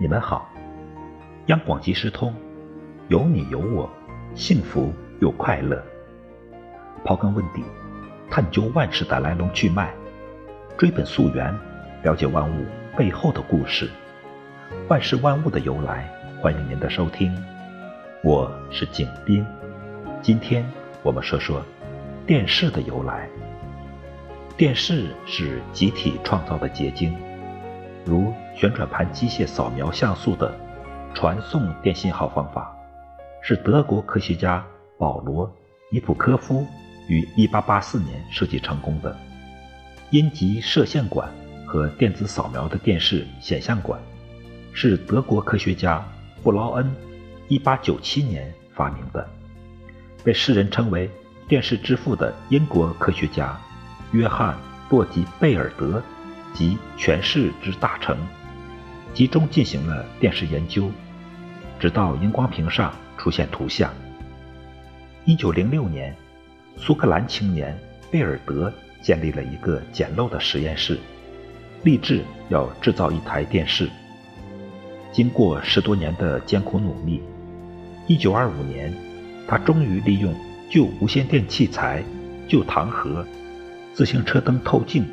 [0.00, 0.48] 你们好，
[1.46, 2.32] 央广即时通，
[3.08, 3.90] 有你有我，
[4.32, 5.82] 幸福又快乐。
[7.04, 7.64] 刨根问底，
[8.30, 9.92] 探究万事的来龙去脉，
[10.76, 11.52] 追本溯源，
[12.04, 12.64] 了解万物
[12.96, 13.90] 背后的故事，
[14.86, 16.08] 万事万物的由来。
[16.40, 17.36] 欢迎您的收听，
[18.22, 19.44] 我是景斌。
[20.22, 20.64] 今天
[21.02, 21.60] 我们说说
[22.24, 23.28] 电视的由来。
[24.56, 27.16] 电视是集体创造的结晶。
[28.04, 30.52] 如旋转盘机械扫描像素的
[31.14, 32.76] 传送电信号方法，
[33.40, 34.64] 是德国科学家
[34.98, 35.46] 保罗·
[35.92, 36.66] 尼普科夫
[37.08, 39.16] 于1884年设计成功的。
[40.10, 41.30] 阴极射线管
[41.64, 44.00] 和电子扫描的电视显像管，
[44.72, 46.04] 是德国科学家
[46.42, 46.92] 布劳恩
[47.48, 49.24] 1897年发明的。
[50.24, 51.08] 被世人称为
[51.46, 53.56] “电视之父”的英国科学家
[54.10, 54.52] 约翰·
[54.90, 56.02] 洛吉贝尔德。
[56.54, 58.16] 及权势之大成，
[59.14, 60.90] 集中进行了电视研究，
[61.78, 63.92] 直到荧光屏上出现图像。
[65.24, 66.14] 一九零六年，
[66.76, 67.76] 苏格兰青年
[68.10, 68.72] 贝尔德
[69.02, 70.98] 建立了一个简陋的实验室，
[71.82, 73.90] 立志要制造一台电视。
[75.10, 77.22] 经过十多年的艰苦努力，
[78.06, 78.94] 一九二五年，
[79.46, 80.34] 他终于利用
[80.70, 82.04] 旧无线电器材、
[82.46, 83.26] 旧糖盒、
[83.94, 85.04] 自行车灯透镜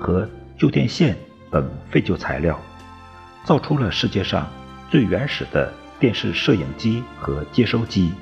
[0.00, 0.28] 和
[0.58, 1.16] 旧电线
[1.50, 2.58] 等废旧材料，
[3.44, 4.50] 造出了世界上
[4.90, 8.12] 最原始的电视摄影机和接收机。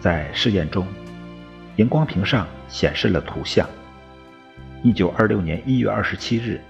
[0.00, 0.86] 在试验中，
[1.76, 3.66] 荧光屏上显示了图像。
[4.82, 6.60] 一九二六年一月二十七日，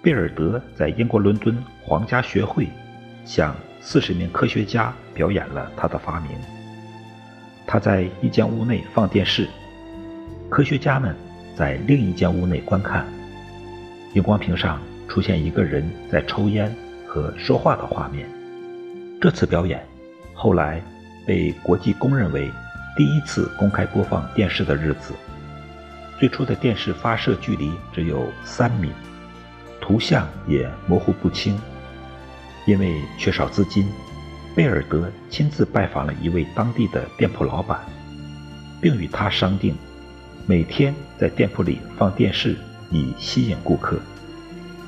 [0.00, 2.68] 贝尔德在英国伦敦皇家学会
[3.24, 6.30] 向四十名科学家表演了他的发明。
[7.66, 9.48] 他在一间屋内放电视，
[10.48, 11.16] 科学家们
[11.56, 13.06] 在另一间屋内观看。
[14.14, 14.80] 荧光屏上
[15.12, 16.74] 出现一个人在抽烟
[17.06, 18.26] 和说话的画面。
[19.20, 19.86] 这次表演
[20.32, 20.82] 后来
[21.26, 22.50] 被国际公认为
[22.96, 25.12] 第一次公开播放电视的日子。
[26.18, 28.90] 最初的电视发射距离只有三米，
[29.82, 31.60] 图像也模糊不清。
[32.66, 33.86] 因为缺少资金，
[34.56, 37.80] 贝尔德亲自拜访了一位当地的店铺老板，
[38.80, 39.76] 并与他商定
[40.46, 42.56] 每天在店铺里放电视。
[42.90, 43.98] 以吸引顾客，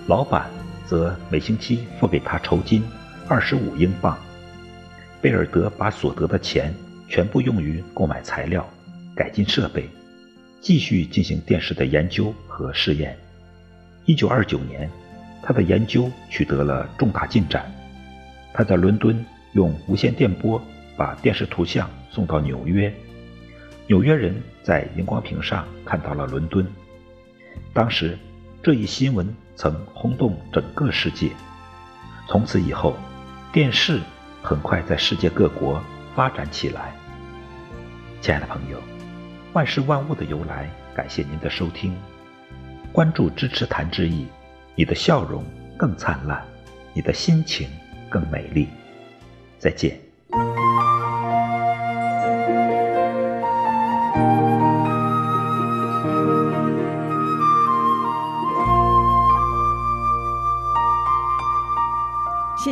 [0.06, 0.50] 老板
[0.84, 2.84] 则每星期付给他酬金
[3.26, 4.19] 二十五英镑。
[5.22, 6.75] 贝尔德把所得的钱
[7.09, 8.69] 全部用于购买材料、
[9.16, 9.88] 改进设备，
[10.60, 13.16] 继续进行电视的研究和试验。
[14.04, 14.91] 一九二九年，
[15.42, 17.72] 他的研究取得了重大进展。
[18.53, 20.60] 他在伦敦用无线电波
[20.98, 22.92] 把电视图像送到纽约，
[23.86, 26.66] 纽约人在荧光屏上看到了伦敦。
[27.72, 28.19] 当时，
[28.62, 29.26] 这一新闻
[29.56, 31.31] 曾轰动整个世界。
[32.28, 32.97] 从此以后，
[33.53, 34.00] 电视
[34.42, 35.82] 很快在世界各国
[36.15, 36.94] 发展起来。
[38.20, 38.78] 亲爱的朋友，
[39.53, 41.94] 万事万物的由来，感谢您的收听，
[42.92, 44.26] 关注支持谭志毅，
[44.75, 45.44] 你的笑容
[45.76, 46.42] 更灿烂，
[46.94, 47.69] 你的心情
[48.09, 48.69] 更美丽。
[49.59, 50.00] 再见。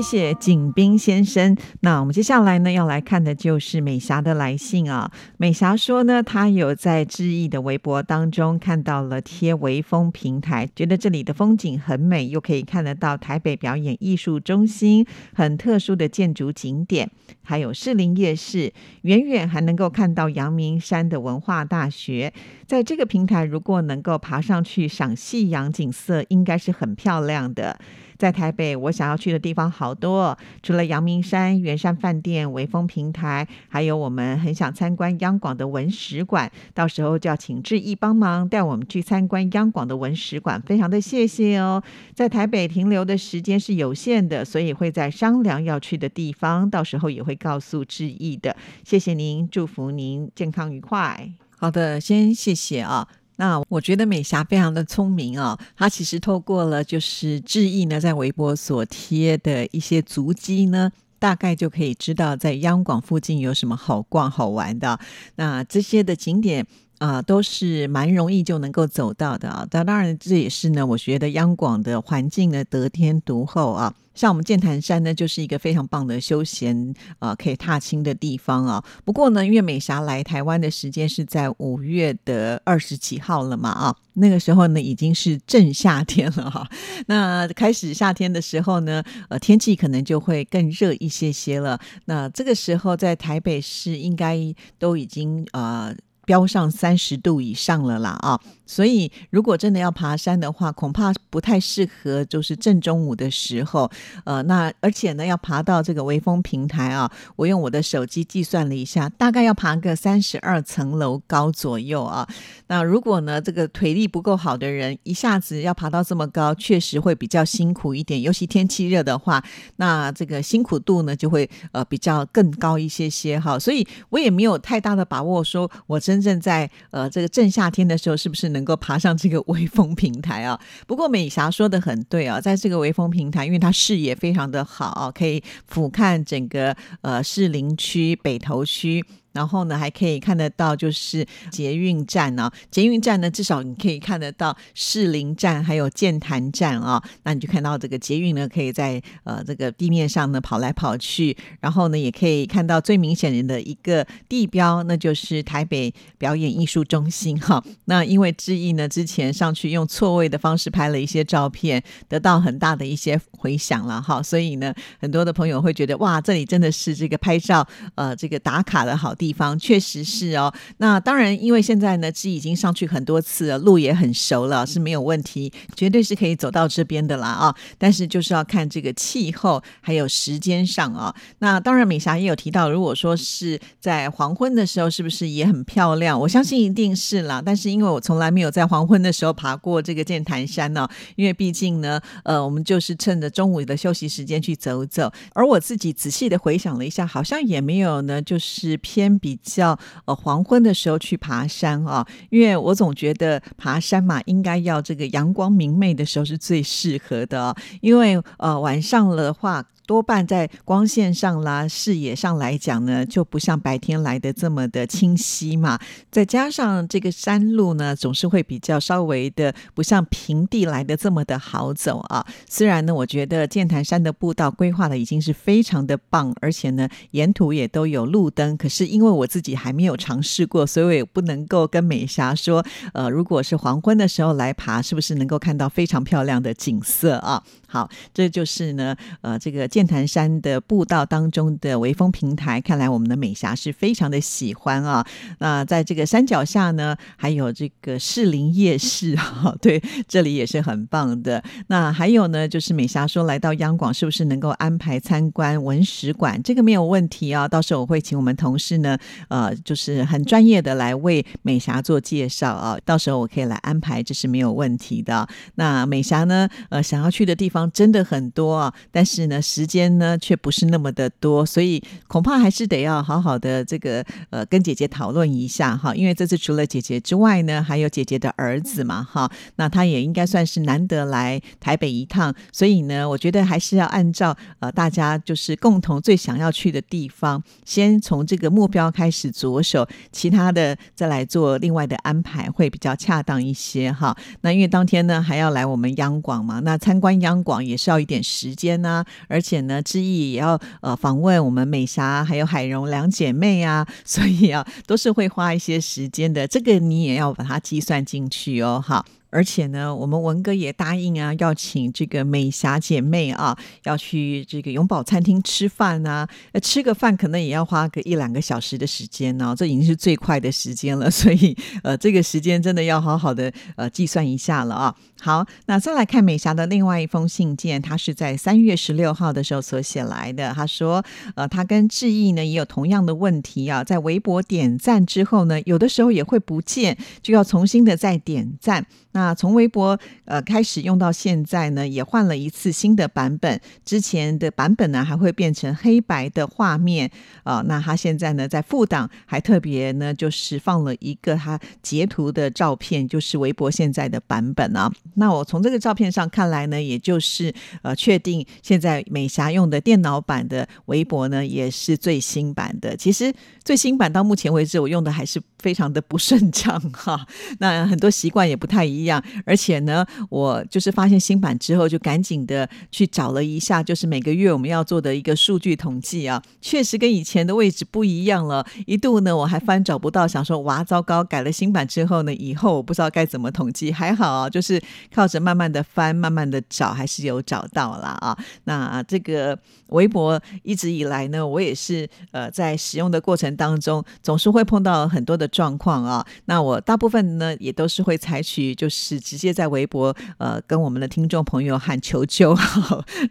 [0.02, 1.56] 谢谢景斌先生。
[1.80, 5.08] 那我们接下来呢，要来看的就是美霞的来信啊。
[5.36, 17.08] 美霞说呢，她有在志毅的微博当中看到了贴微风平台，觉得这里的风景很美，又可以看得到台北表演艺术中心很特殊的建筑景点，
[17.44, 18.72] 还有士林夜市，
[19.02, 22.32] 远远还能够看到阳明山的文化大学。
[22.66, 27.78] 在这个平台，如果能够爬上去赏夕阳景色，应该是很漂亮的。
[28.22, 36.48] 在台北，我想要去的地方好多，除了阳明山、圆山饭店、微风平台，还有我们很想参观央广的文史馆。
[36.72, 41.82] 到时候就要请志毅帮忙带我们去参观央广的文史馆，非常的谢谢哦。
[42.14, 48.54] 在台北停留的时间是有限的，所以会在商量要去的地方，到时候也会告诉志毅的。
[48.84, 51.28] 谢谢您，祝福您健康愉快。
[51.58, 53.08] 好的，先谢谢啊。
[53.42, 65.00] 那我觉得美霞非常的聪明哦，她其实透过了就是志毅呢在微博所贴的一些足迹呢，大概就可以知道在央广附近有什么好逛好玩的。
[65.34, 66.64] 那这些的景点。
[67.02, 69.66] 啊，都是蛮容易就能够走到的啊。
[69.72, 73.92] 那当然，这也是呢，我觉得央广的环境呢得天独厚啊。
[74.14, 78.84] 像我们剑潭山呢，就是一个非常棒的休闲啊，可以踏青的地方啊。
[79.04, 86.68] 不过呢，因为美霞来台湾的时间是在五月的二十几号了嘛啊，那个时候呢已经是正夏天了哈。
[87.06, 91.80] 那开始夏天的时候呢，呃，天气可能就会更热一些些了。
[92.04, 94.38] 那这个时候在台北市应该
[94.78, 95.92] 都已经呃。
[96.24, 98.40] 飙上三十度以上了啦啊！
[98.64, 103.90] 所以如果真的要爬山的话，恐怕不太适合，就是正中午的时候。
[104.24, 112.26] 呃，那而且呢，要爬到这个微风平台啊，我用我的手机计算了一下，大概要爬个三十二层楼高左右啊。
[112.68, 118.22] 那如果呢，这个腿力不够好的人，一下子要爬到这么高，确实会比较辛苦一点。
[118.22, 119.42] 尤其天气热的话，
[119.76, 123.58] 那这个辛苦度呢，就会呃比较更高一些些哈。
[123.58, 126.11] 所以我也没有太大的把握，说我真。
[126.12, 130.60] 真正在呃这个正夏天的时候，是不是能够爬上这个微风平台啊？
[130.86, 139.02] 不过美霞说的很对啊，在这个微风平台，因为它视野非常的好，可以俯瞰整个呃士林区、北投区。
[139.32, 142.50] 然后呢，还可以看得到就是捷运站呢。
[142.70, 147.02] 捷运站呢，至少你可以看得到士林站还有建潭站啊。
[147.22, 151.34] 那你就看到这个捷运呢，可以在呃这个地面上呢跑来跑去。
[151.60, 157.64] 然后呢，也可以看到最明显的一个地标，那就是台北表演艺术中心哈。
[157.86, 164.22] 那因为志毅呢之前上去用错位的方式拍了一些照片，得到很大的一些回响了哈。
[164.22, 169.14] 所以呢，很多的朋友会觉得哇，这里真的是这个拍照呃这个打卡的好。
[169.22, 177.54] 地方确实是哦，那当然，因为现在呢，是已经上去很多次了，路也很熟了，是没有问题，绝对是可以走到这边的啦啊！
[177.78, 181.14] 但是就是要看这个气候还有时间上啊。
[181.38, 186.18] 那当然，美霞也有提到，如果说是在黄昏的时候，是不是也很漂亮？
[186.18, 187.40] 我相信一定是啦。
[187.46, 195.12] 但是因为我从来没有在黄昏的时候爬过这个剑潭山呢，因为毕竟呢，呃，我们就是趁着中午的休息时间去走走。
[195.32, 199.11] 而我自己仔细的回想了一下，好像也没有呢，就是偏。
[199.18, 209.64] 比较呃黄昏的时候去爬山啊，因为我总觉得爬山嘛，应该要这个阳光明媚的时候是最适合的，因为呃晚上的话。
[209.86, 215.78] 多半在光线上啦、视野上来讲呢，就不像白天来的这么的清晰嘛。
[216.10, 222.26] 再加上这个山路呢，总是会比较稍微的不像平地来的这么的好走啊。
[222.48, 228.56] 虽然呢，我觉得剑潭山的步道规划的已经是非常的棒，而且呢，沿途也都有路灯。
[228.56, 232.64] 可是因为我自己还没有尝试过，所以我也不能够跟美霞说，
[232.94, 237.42] 呃，如果是黄昏的时候来爬，是不是能够看到非常漂亮的景色啊？
[237.72, 245.02] 好，这就是呢，呃，这个剑潭山的步道当中的微风平台，看来我们的美霞是非常的喜欢啊。
[245.38, 251.42] 那在这个山脚下呢，还有这个士林夜市啊， 对，这里也是很棒的。
[251.68, 256.38] 那还有呢，就是美霞说来到央广，是不是能够安排参观文史馆？
[256.42, 258.98] 这个没有问题啊，到时候我会请我们同事呢，
[259.28, 262.76] 呃，就是很专业的来为美霞做介绍啊。
[262.84, 265.26] 到时候我可以来安排，这是没有问题的。
[265.54, 267.61] 那美霞呢，呃，想要去的地方。
[267.70, 294.16] 真的很多啊，但是呢，时间呢却不是那么的多，所以恐怕还是得要好好的这个呃跟姐姐讨论一下哈，因为这次除了姐姐之外呢，还有姐姐的儿子嘛哈，那他也应该算是难得来台北一趟，所以呢，我觉得还是要按照呃大家就是共同最想要去的地方，先从这个目标开始着手，其他的再来做另外的安排会比较恰当一些哈。
[294.40, 297.51] 那因为当天呢还要来我们央广嘛，那参观央广。
[297.60, 306.46] 也是要一点时间呢，而且呢，志毅也要呃访问我们美霞还有海荣两姐妹啊， 所以啊，都是会花一些时间的。
[306.46, 309.04] 这个你也要把它计算进去哦，哈。
[309.32, 316.28] 而且呢，我们文哥也答应啊，要请这个美霞姐妹啊，要去这个永宝餐厅吃饭啊，
[316.62, 324.94] 吃个饭可能也要花个一两个小时的时间呢，这已经是最快的时间了， 所以呃，这个时间真的要好好的呃计算一下了啊。
[325.20, 330.52] 好，那再来看美霞的另外一封信件，她是在三月十六号的时候所写来的。
[330.52, 331.02] 她说，
[331.36, 338.84] 呃，她跟志毅呢也有同样的问题啊，在微博点赞之后呢，有的时候也会不见，就要重新的再点赞。
[339.12, 343.60] 那那从微博呃开始用到现在呢，也换了一次新的版本。
[343.84, 347.08] 之前的版本呢还会变成黑白的画面
[347.44, 347.62] 啊。
[347.68, 354.90] 那他现在呢在副档还特别呢就是放了一个他截图的照片，就是微博现在的版本啊。
[355.14, 362.96] 那我从这个照片上看来呢，也就是呃确定现在美霞用的电脑版的微博呢也是最新版的。
[362.96, 367.26] 其实最新版到目前为止我用的还是非常的不顺畅 哈。
[367.60, 369.02] 那很多习惯也不太一。
[369.04, 378.64] 样，而且呢，我就是发现新版之后，就赶紧的去找了一下，就是每个月我们要做的一个数据统计啊，确实跟以前的位置不一样了。
[378.86, 383.92] 一度呢，我还翻找不到，想说哇，糟糕，改了新版之后呢，以后我不知道该怎么统计。
[383.92, 384.80] 还好啊，就是
[385.14, 388.36] 靠着慢慢的翻，慢慢的找，还是有找到了啊。
[388.64, 396.26] 那这个微博一直以来呢，我也是呃在使用的过程当中，总是会碰到很多的状况啊。
[396.46, 398.88] 那我大部分呢，也都是会采取就。
[398.94, 402.54] 是直接在微博呃跟我们的听众朋友喊求救，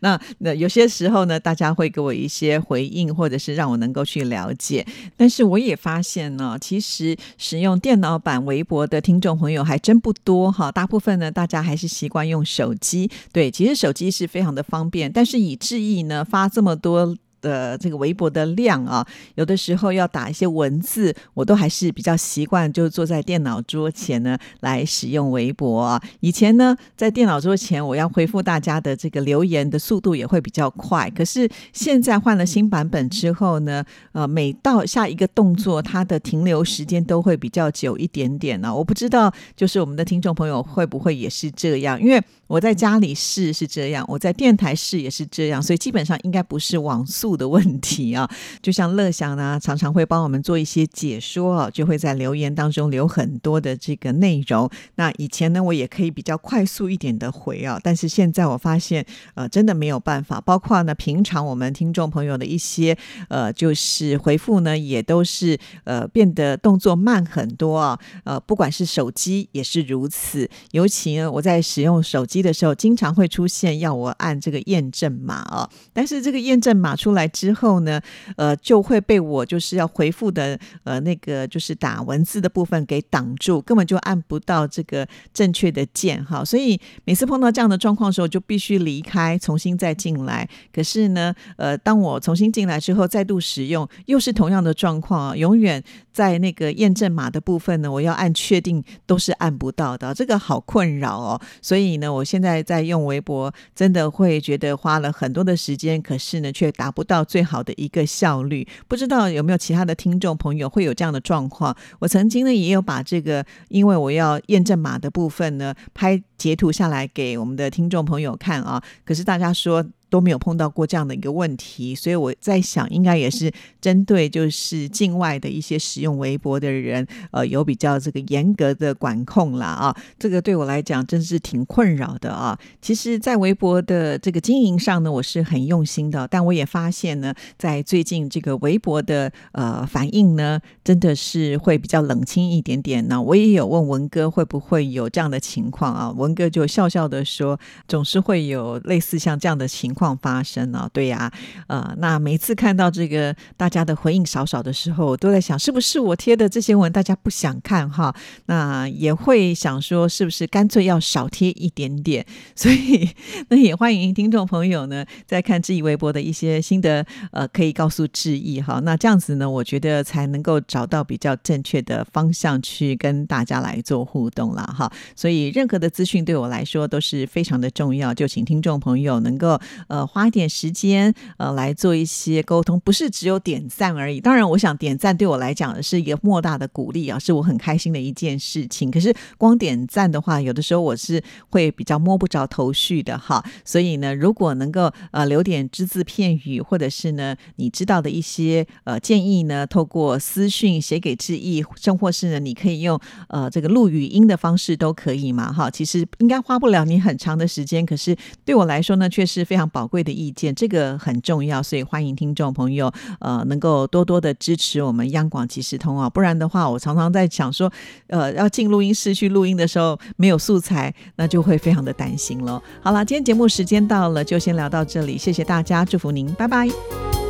[0.01, 4.83] 那那有些时候呢，大家会给我一些回应，或者是让我能够去了解。
[5.15, 13.09] 但是我也发现呢，其实使用电脑版微博的听众朋友还真不多哈，大部分呢大家还是习惯用手机。
[13.31, 17.15] 对，其实手机是非常的方便，但是以智毅呢发这么多。
[17.41, 19.05] 的这个微博的量啊，
[19.36, 26.01] 有的时候要打一些文字，我都还是比较习惯，就坐在电脑桌前呢来使用微博啊。
[26.19, 31.10] 以前呢，在电脑桌前，我要回复大家的这个留言的速度也会比较快。
[31.10, 38.74] 可是现在换了新版本之后呢，呃，每到下一个动作，它的停留时间都会比较久一点点呢。
[38.74, 42.01] 我不知道，就是我们的听众朋友会不会也是这样？
[42.01, 48.29] 因为我在家里试是这样，我在电台试也是这样，所以基本上应该不是网速的问题啊。
[48.61, 54.69] 就像乐享呢，常常会帮我们做一些解说啊，就会在留言当中留很多的这个内容。
[54.95, 60.41] 那以前呢，我也可以比较快速一点的回啊，但是现在我发现，呃，真的没有办法。
[60.41, 62.97] 包括呢，平常我们听众朋友的一些
[63.29, 67.97] 呃，就是回复呢，也都是呃变得动作慢很多啊。
[68.25, 72.41] 呃，不管是手机也是如此，尤其呢，我在使用手机。
[72.41, 78.01] 的时候经常会出现要我按这个验证码啊，但是这个验证码出来来之后呢，
[78.35, 86.43] 呃，就会被我就是要回复的呃那个就是打文字的部分给挡住，根本就按不到这个正确的键哈。
[86.43, 90.49] 所以每次碰到这样的状况的时候，就必须离开，重新再进来。
[90.73, 101.39] 可是呢，呃，当我重新进来之后，再度使用，又是同样的状况啊，永远在那个验证码的部分呢，我要按确定都是按不到的，这个好困扰哦。
[101.61, 102.25] 所以呢，我。
[102.31, 108.65] 现在在用微博，真的会觉得花了很多的时间，可是呢，却达不到到最好的一个效率。
[108.87, 111.75] 不知道有没有其他的听众朋友会有这样的状况？
[111.99, 118.81] 我曾经呢，也有把这个，因为我要验证码的部分呢，拍截图下来给我们的听众朋友看啊。
[119.03, 119.85] 可是大家说。
[120.11, 123.49] 都没有碰到过这样的一个问题，所以我在想，应该也是
[123.79, 129.95] 针对就是境外的一些使用微博的人，呃，有比较这个严格的管控啦啊。
[130.19, 132.59] 这个对我来讲真是挺困扰的啊。
[132.81, 143.21] 其实，在微博的这个经营上呢，我是很用心的，但我也发现呢，在最近这个微博的呃反应呢，真的是会比较冷清一点点呢。
[143.21, 150.00] 我也有问文哥会不会有这样的情况啊，文哥就笑笑的说，总是会有类似像这样的情况。
[150.01, 151.31] 况发生呢，对呀，
[151.67, 158.15] 呃，那每次看到这个大家的回应少少的时候，我都在想，是不是我贴的这些文大家不想看哈？
[158.48, 162.25] 那也会想说，是不是干脆要少贴一点点？
[162.55, 163.08] 所以，
[163.50, 168.81] 那也欢迎听众朋友呢，在看志毅微博的一些心得，呃，可以告诉志毅哈。
[168.84, 174.91] 那这样子呢，我觉得才能够找到比较正确的方向去跟大家来做互动了哈。
[175.15, 179.60] 所以，任何的资讯对我来说都是非常的重要，就请听众朋友能够。
[179.91, 184.21] 呃花一点时间呃来做一些沟通，不是只有点赞而已。
[184.21, 188.89] 当然，我想点赞对我来讲是一个莫大的鼓励啊，是我很开心的一件事情。
[188.89, 193.43] 可是光点赞的话，有的时候我是会比较摸不着头绪的哈。
[193.65, 205.69] 所以呢，如果能够呃留点只字片语，或者是呢你知道的一些呃建议呢，透过私讯写给志毅，甚或是呢你可以用呃这个录语音的方式都可以嘛哈。
[205.69, 217.71] 其实应该花不了你很长的时间，可是对我来说呢，却是非常宝贵的意见，这个很重要，所以欢迎听众朋友呃能够多多的支持我们央广即时通啊，不然的话，我常常在想说，
[218.05, 222.61] 呃要进录音室去录音的时候没有素材，那就会非常的担心了。
[222.83, 227.20] 好了，今天节目时间到了，就先聊到这里，谢谢大家，祝福您，拜拜。